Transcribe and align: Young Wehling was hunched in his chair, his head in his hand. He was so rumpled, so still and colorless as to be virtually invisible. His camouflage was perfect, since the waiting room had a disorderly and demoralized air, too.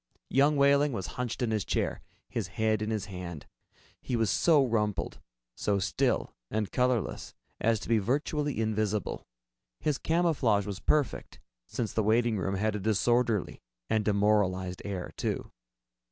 Young 0.31 0.57
Wehling 0.57 0.93
was 0.93 1.05
hunched 1.21 1.43
in 1.43 1.51
his 1.51 1.63
chair, 1.63 2.01
his 2.27 2.47
head 2.47 2.81
in 2.81 2.89
his 2.89 3.05
hand. 3.05 3.45
He 4.01 4.15
was 4.15 4.31
so 4.31 4.65
rumpled, 4.65 5.19
so 5.53 5.77
still 5.77 6.33
and 6.49 6.71
colorless 6.71 7.35
as 7.59 7.79
to 7.81 7.87
be 7.87 7.99
virtually 7.99 8.59
invisible. 8.59 9.27
His 9.79 9.99
camouflage 9.99 10.65
was 10.65 10.79
perfect, 10.79 11.39
since 11.67 11.93
the 11.93 12.01
waiting 12.01 12.39
room 12.39 12.55
had 12.55 12.73
a 12.75 12.79
disorderly 12.79 13.61
and 13.91 14.03
demoralized 14.03 14.81
air, 14.83 15.11
too. 15.17 15.51